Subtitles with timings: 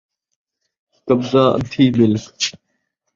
[1.07, 2.35] قبضہ ادھی مِلک